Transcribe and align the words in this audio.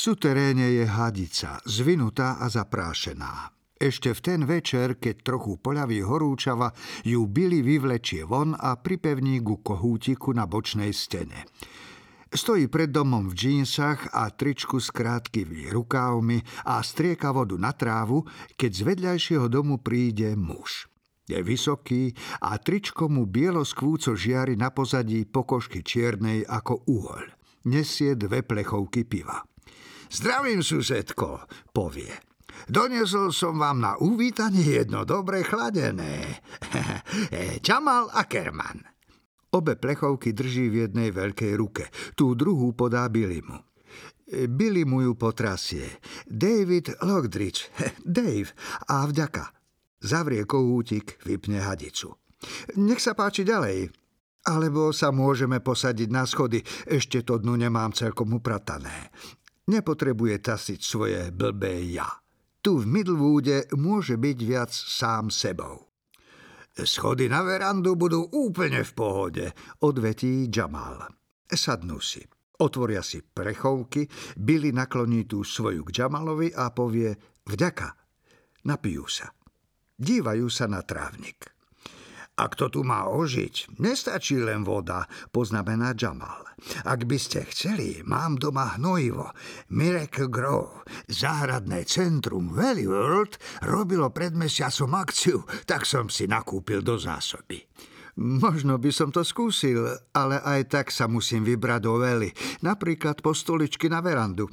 suteréne 0.00 0.80
je 0.80 0.88
hadica, 0.88 1.60
zvinutá 1.68 2.40
a 2.40 2.48
zaprášená. 2.48 3.52
Ešte 3.76 4.16
v 4.16 4.20
ten 4.24 4.40
večer, 4.48 4.96
keď 4.96 5.20
trochu 5.20 5.60
poľaví 5.60 6.00
horúčava, 6.00 6.72
ju 7.04 7.28
Billy 7.28 7.60
vyvlečie 7.60 8.24
von 8.24 8.56
a 8.56 8.80
pripevní 8.80 9.44
ku 9.44 9.60
kohútiku 9.60 10.32
na 10.32 10.48
bočnej 10.48 10.96
stene. 10.96 11.44
Stojí 12.32 12.72
pred 12.72 12.88
domom 12.88 13.28
v 13.28 13.36
džínsach 13.36 14.16
a 14.16 14.32
tričku 14.32 14.80
s 14.80 14.88
krátkými 14.88 15.68
rukávmi 15.68 16.64
a 16.64 16.80
strieka 16.80 17.36
vodu 17.36 17.60
na 17.60 17.76
trávu, 17.76 18.24
keď 18.56 18.70
z 18.72 18.80
vedľajšieho 18.88 19.46
domu 19.52 19.84
príde 19.84 20.32
muž. 20.32 20.88
Je 21.28 21.36
vysoký 21.44 22.16
a 22.40 22.56
tričko 22.56 23.12
mu 23.12 23.28
bielo 23.28 23.68
skvúco 23.68 24.16
žiari 24.16 24.56
na 24.56 24.72
pozadí 24.72 25.28
pokožky 25.28 25.84
čiernej 25.84 26.48
ako 26.48 26.88
uhol. 26.88 27.28
Nesie 27.68 28.16
dve 28.16 28.40
plechovky 28.40 29.04
piva. 29.04 29.44
Zdravím, 30.10 30.62
susedko, 30.62 31.46
povie. 31.70 32.10
Doniesol 32.66 33.32
som 33.32 33.56
vám 33.56 33.78
na 33.80 33.92
uvítanie 33.96 34.82
jedno 34.82 35.06
dobre 35.08 35.46
chladené. 35.46 36.42
Čamal 37.66 38.12
Ackerman. 38.12 38.84
Obe 39.50 39.74
plechovky 39.74 40.30
drží 40.30 40.70
v 40.70 40.86
jednej 40.86 41.10
veľkej 41.10 41.52
ruke. 41.58 41.90
Tú 42.14 42.38
druhú 42.38 42.70
podá 42.76 43.10
Billymu. 43.10 43.70
Billy 44.30 44.86
mu 44.86 45.02
ju 45.02 45.18
potrasie. 45.18 45.98
David 46.30 47.02
Lockdridge. 47.02 47.66
Dave. 48.06 48.54
A 48.86 49.10
vďaka. 49.10 49.50
Zavrie 50.00 50.46
kohútik, 50.46 51.18
vypne 51.26 51.60
hadicu. 51.60 52.14
Nech 52.78 53.02
sa 53.02 53.12
páči 53.18 53.42
ďalej. 53.42 53.90
Alebo 54.48 54.94
sa 54.96 55.12
môžeme 55.12 55.60
posadiť 55.60 56.08
na 56.08 56.24
schody. 56.24 56.64
Ešte 56.88 57.20
to 57.20 57.36
dnu 57.36 57.60
nemám 57.60 57.92
celkom 57.92 58.32
upratané. 58.32 59.12
Nepotrebuje 59.70 60.42
tasiť 60.42 60.80
svoje 60.82 61.30
blbé 61.30 61.86
ja. 61.94 62.10
Tu 62.58 62.74
v 62.82 62.90
Middlewoode 62.90 63.70
môže 63.78 64.18
byť 64.18 64.38
viac 64.42 64.74
sám 64.74 65.30
sebou. 65.30 65.86
Schody 66.74 67.30
na 67.30 67.46
verandu 67.46 67.94
budú 67.94 68.26
úplne 68.34 68.82
v 68.82 68.92
pohode, 68.92 69.46
odvetí 69.86 70.50
Jamal. 70.50 71.06
Sadnú 71.46 72.02
si. 72.02 72.22
Otvoria 72.60 73.00
si 73.00 73.22
prechovky, 73.22 74.10
Billy 74.36 74.74
nakloní 74.74 75.24
tú 75.24 75.46
svoju 75.46 75.86
k 75.86 76.02
Jamalovi 76.02 76.52
a 76.52 76.68
povie 76.74 77.14
vďaka. 77.46 77.88
Napijú 78.66 79.08
sa. 79.08 79.32
Dívajú 79.96 80.50
sa 80.52 80.68
na 80.68 80.84
trávnik. 80.84 81.59
Ak 82.40 82.56
to 82.56 82.72
tu 82.72 82.80
má 82.80 83.04
ožiť, 83.04 83.76
nestačí 83.76 84.40
len 84.40 84.64
voda, 84.64 85.04
poznamená 85.28 85.92
Jamal. 85.92 86.40
Ak 86.88 87.04
by 87.04 87.20
ste 87.20 87.44
chceli, 87.52 88.00
mám 88.08 88.40
doma 88.40 88.80
hnojivo. 88.80 89.28
Miracle 89.76 90.32
Grove, 90.32 90.88
záhradné 91.04 91.84
centrum 91.84 92.48
Valley 92.56 92.88
World, 92.88 93.36
robilo 93.68 94.08
pred 94.08 94.32
mesiacom 94.32 94.88
akciu, 94.96 95.44
tak 95.68 95.84
som 95.84 96.08
si 96.08 96.24
nakúpil 96.24 96.80
do 96.80 96.96
zásoby. 96.96 97.60
Možno 98.16 98.80
by 98.80 98.88
som 98.88 99.12
to 99.12 99.20
skúsil, 99.20 99.84
ale 100.16 100.40
aj 100.40 100.60
tak 100.72 100.86
sa 100.88 101.12
musím 101.12 101.44
vybrať 101.44 101.80
do 101.84 102.00
Veli, 102.00 102.32
napríklad 102.64 103.20
po 103.20 103.36
stoličky 103.36 103.92
na 103.92 104.00
verandu. 104.00 104.48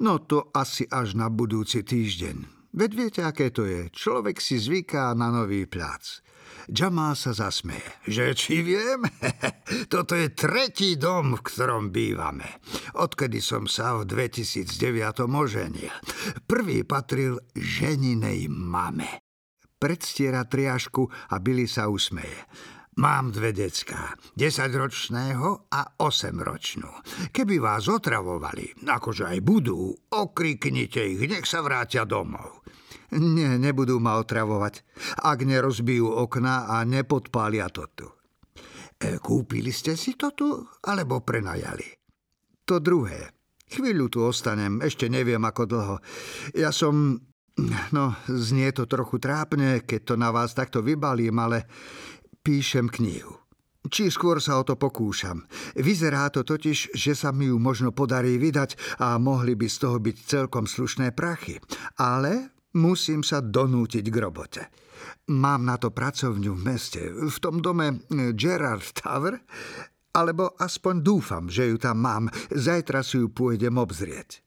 No 0.00 0.24
to 0.24 0.48
asi 0.56 0.88
až 0.88 1.12
na 1.20 1.28
budúci 1.28 1.84
týždeň. 1.84 2.55
Veď 2.76 2.90
viete, 2.92 3.20
aké 3.24 3.48
to 3.48 3.64
je. 3.64 3.88
Človek 3.88 4.36
si 4.36 4.60
zvyká 4.60 5.16
na 5.16 5.32
nový 5.32 5.64
plác. 5.64 6.20
Jamal 6.68 7.16
sa 7.16 7.32
zasmeje. 7.32 7.88
Že 8.04 8.24
či 8.36 8.60
viem? 8.60 9.00
Toto 9.92 10.12
je 10.12 10.28
tretí 10.36 11.00
dom, 11.00 11.40
v 11.40 11.44
ktorom 11.46 11.88
bývame. 11.88 12.60
Odkedy 13.00 13.40
som 13.40 13.64
sa 13.64 13.96
v 13.96 14.04
2009 14.04 14.68
oženil. 15.24 15.94
Prvý 16.44 16.84
patril 16.84 17.40
ženinej 17.56 18.52
mame. 18.52 19.24
Predstiera 19.80 20.44
triašku 20.44 21.32
a 21.32 21.40
Billy 21.40 21.64
sa 21.64 21.88
usmeje. 21.88 22.44
Mám 22.96 23.28
dve 23.36 23.52
decká, 23.52 24.16
desaťročného 24.40 25.68
a 25.68 26.00
osemročnú. 26.00 26.88
Keby 27.28 27.60
vás 27.60 27.92
otravovali, 27.92 28.88
akože 28.88 29.36
aj 29.36 29.38
budú, 29.44 29.92
okriknite 30.16 31.04
ich, 31.04 31.20
nech 31.28 31.44
sa 31.44 31.60
vrátia 31.60 32.08
domov. 32.08 32.64
Nie, 33.12 33.60
nebudú 33.60 34.00
ma 34.00 34.16
otravovať, 34.16 34.80
ak 35.28 35.38
nerozbijú 35.44 36.08
okna 36.08 36.72
a 36.72 36.88
nepodpália 36.88 37.68
to 37.68 37.84
tu. 37.92 38.08
E, 38.96 39.20
kúpili 39.20 39.76
ste 39.76 39.92
si 39.92 40.16
to 40.16 40.32
tu, 40.32 40.48
alebo 40.88 41.20
prenajali? 41.20 42.00
To 42.64 42.80
druhé. 42.80 43.28
Chvíľu 43.68 44.08
tu 44.08 44.24
ostanem, 44.24 44.80
ešte 44.80 45.12
neviem 45.12 45.44
ako 45.44 45.62
dlho. 45.68 45.96
Ja 46.56 46.72
som... 46.72 47.20
No, 47.88 48.12
znie 48.28 48.68
to 48.76 48.84
trochu 48.84 49.16
trápne, 49.16 49.80
keď 49.80 50.00
to 50.12 50.14
na 50.20 50.28
vás 50.28 50.52
takto 50.52 50.84
vybalím, 50.84 51.40
ale 51.40 51.64
píšem 52.46 52.86
knihu. 52.86 53.42
Či 53.90 54.10
skôr 54.14 54.38
sa 54.38 54.58
o 54.58 54.66
to 54.66 54.78
pokúšam. 54.78 55.42
Vyzerá 55.74 56.30
to 56.30 56.46
totiž, 56.46 56.94
že 56.94 57.18
sa 57.18 57.34
mi 57.34 57.50
ju 57.50 57.58
možno 57.58 57.90
podarí 57.90 58.38
vydať 58.38 59.02
a 59.02 59.18
mohli 59.18 59.58
by 59.58 59.66
z 59.66 59.76
toho 59.82 59.98
byť 59.98 60.16
celkom 60.26 60.70
slušné 60.70 61.10
prachy. 61.10 61.58
Ale 61.98 62.54
musím 62.78 63.26
sa 63.26 63.42
donútiť 63.42 64.06
k 64.06 64.16
robote. 64.22 64.62
Mám 65.34 65.66
na 65.66 65.74
to 65.78 65.90
pracovňu 65.90 66.54
v 66.54 66.62
meste, 66.62 67.02
v 67.10 67.38
tom 67.42 67.58
dome 67.58 68.06
Gerard 68.38 68.86
Tower, 68.94 69.42
alebo 70.14 70.54
aspoň 70.58 70.94
dúfam, 71.02 71.44
že 71.50 71.66
ju 71.70 71.78
tam 71.78 71.98
mám. 72.02 72.24
Zajtra 72.54 73.02
si 73.02 73.22
ju 73.22 73.30
pôjdem 73.30 73.74
obzrieť. 73.74 74.42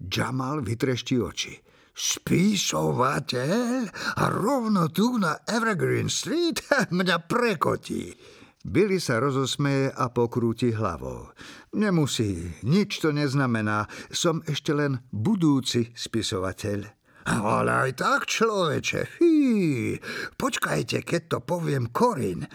Jamal 0.00 0.64
vytrešti 0.64 1.16
oči. 1.20 1.52
Spísovateľ? 1.96 3.90
A 4.16 4.24
rovno 4.30 4.88
tu 4.90 5.18
na 5.18 5.42
Evergreen 5.44 6.08
Street? 6.08 6.62
Mňa 6.98 7.26
prekotí. 7.26 8.14
Billy 8.60 9.00
sa 9.00 9.16
rozosmeje 9.16 9.88
a 9.88 10.12
pokrúti 10.12 10.68
hlavou. 10.68 11.32
Nemusí, 11.72 12.60
nič 12.60 13.00
to 13.00 13.08
neznamená. 13.08 13.88
Som 14.12 14.44
ešte 14.44 14.76
len 14.76 15.00
budúci 15.08 15.96
spisovateľ. 15.96 17.00
Ale 17.30 17.70
aj 17.70 17.90
tak, 18.00 18.20
človeče, 18.32 19.20
fí, 19.20 19.92
počkajte, 20.40 21.04
keď 21.04 21.22
to 21.28 21.38
poviem 21.44 21.92
Korin. 21.92 22.48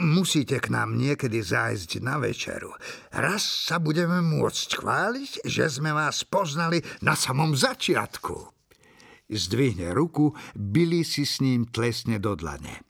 Musíte 0.00 0.56
k 0.56 0.72
nám 0.72 0.96
niekedy 0.96 1.44
zájsť 1.44 2.00
na 2.00 2.16
večeru. 2.16 2.72
Raz 3.12 3.44
sa 3.44 3.76
budeme 3.76 4.24
môcť 4.24 4.68
chváliť, 4.80 5.32
že 5.44 5.68
sme 5.68 5.92
vás 5.92 6.24
poznali 6.24 6.80
na 7.04 7.12
samom 7.12 7.52
začiatku. 7.52 8.55
Zdvihne 9.26 9.90
ruku, 9.90 10.34
Billy 10.54 11.02
si 11.02 11.26
s 11.26 11.42
ním 11.42 11.66
tlesne 11.66 12.22
do 12.22 12.38
dlane. 12.38 12.86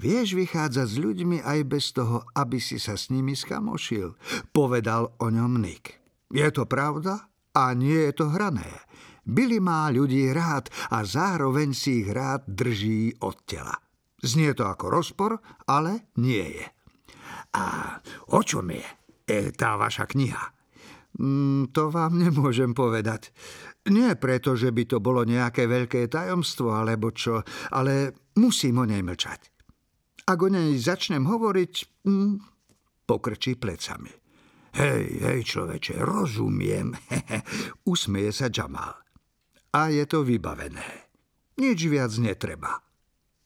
Vieš 0.00 0.32
vychádzať 0.36 0.88
s 0.88 0.96
ľuďmi 0.96 1.44
aj 1.44 1.60
bez 1.68 1.92
toho, 1.92 2.24
aby 2.32 2.56
si 2.56 2.80
sa 2.80 2.96
s 2.96 3.12
nimi 3.12 3.36
skamošil, 3.36 4.16
povedal 4.52 5.12
o 5.20 5.26
ňom 5.28 5.60
Nick. 5.60 6.00
Je 6.32 6.48
to 6.48 6.64
pravda 6.64 7.28
a 7.52 7.76
nie 7.76 8.08
je 8.08 8.12
to 8.16 8.32
hrané. 8.32 8.88
Billy 9.24 9.60
má 9.60 9.92
ľudí 9.92 10.32
rád 10.32 10.72
a 10.88 11.04
zároveň 11.04 11.76
si 11.76 12.00
ich 12.04 12.08
rád 12.08 12.48
drží 12.48 13.20
od 13.20 13.44
tela. 13.44 13.76
Znie 14.20 14.56
to 14.56 14.68
ako 14.68 14.88
rozpor, 14.88 15.32
ale 15.68 16.12
nie 16.16 16.60
je. 16.60 16.66
A 17.56 17.96
o 18.32 18.40
čom 18.40 18.72
je 18.72 18.84
e, 19.28 19.52
tá 19.52 19.76
vaša 19.76 20.08
kniha? 20.08 20.59
Mm, 21.20 21.68
to 21.76 21.92
vám 21.92 22.16
nemôžem 22.16 22.72
povedať. 22.72 23.28
Nie 23.92 24.16
preto, 24.16 24.56
že 24.56 24.72
by 24.72 24.88
to 24.88 24.98
bolo 25.04 25.28
nejaké 25.28 25.68
veľké 25.68 26.08
tajomstvo 26.08 26.72
alebo 26.72 27.12
čo, 27.12 27.44
ale 27.76 28.16
musím 28.40 28.80
o 28.80 28.88
nej 28.88 29.04
mlčať. 29.04 29.52
Ak 30.24 30.38
o 30.40 30.48
nej 30.48 30.72
začnem 30.80 31.28
hovoriť, 31.28 31.72
mm, 32.08 32.34
pokrčí 33.04 33.60
plecami. 33.60 34.12
Hej, 34.70 35.04
hej, 35.26 35.40
človeče, 35.44 35.98
rozumiem. 35.98 36.94
Usmeje 37.92 38.30
sa 38.30 38.48
Jamal. 38.48 38.94
A 39.74 39.90
je 39.90 40.06
to 40.06 40.22
vybavené. 40.22 41.10
Nič 41.58 41.90
viac 41.90 42.14
netreba. 42.16 42.89